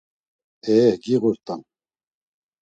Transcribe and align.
Ehe 0.73 0.91
giğurt̆an. 1.03 1.61